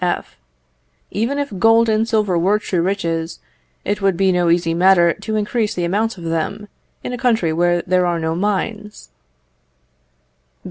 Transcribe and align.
F. 0.03 0.35
Even 1.11 1.37
if 1.37 1.59
gold 1.59 1.87
and 1.87 2.09
silver 2.09 2.35
were 2.35 2.57
true 2.57 2.81
riches, 2.81 3.39
it 3.85 4.01
would 4.01 4.17
be 4.17 4.31
no 4.31 4.49
easy 4.49 4.73
matter 4.73 5.13
to 5.13 5.35
increase 5.35 5.75
the 5.75 5.85
amount 5.85 6.17
of 6.17 6.23
them 6.23 6.67
in 7.03 7.13
a 7.13 7.19
country 7.19 7.53
where 7.53 7.83
there 7.83 8.07
are 8.07 8.17
no 8.17 8.33
mines. 8.33 9.09